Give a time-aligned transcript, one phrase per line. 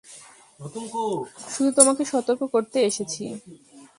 [1.53, 3.23] শুধু তোমাকে সতর্ক করতে এসেছি।